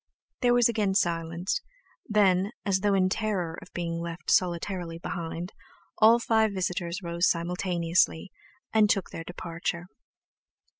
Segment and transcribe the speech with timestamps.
[0.41, 1.61] There was again silence;
[2.07, 5.53] then, as though in terror of being left solitarily behind,
[5.99, 8.31] all five visitors rose simultaneously,
[8.73, 9.85] and took their departure.